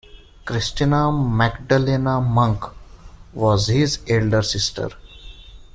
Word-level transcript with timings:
Krystyna 0.45 1.11
Magdalena 1.11 2.19
Munk 2.19 2.63
was 3.35 3.67
his 3.67 3.99
elder 4.09 4.41
sister. 4.41 4.89